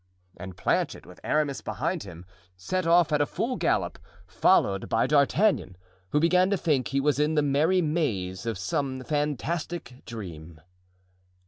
And 0.35 0.57
Planchet, 0.57 1.05
with 1.05 1.19
Aramis 1.23 1.61
behind 1.61 2.01
him, 2.01 2.25
set 2.57 2.87
off 2.87 3.11
at 3.11 3.27
full 3.29 3.55
gallop, 3.55 3.99
followed 4.25 4.89
by 4.89 5.05
D'Artagnan, 5.05 5.77
who 6.09 6.19
began 6.19 6.49
to 6.49 6.57
think 6.57 6.87
he 6.87 6.99
was 6.99 7.19
in 7.19 7.35
the 7.35 7.43
merry 7.43 7.83
maze 7.83 8.47
of 8.47 8.57
some 8.57 9.03
fantastic 9.03 10.01
dream. 10.07 10.59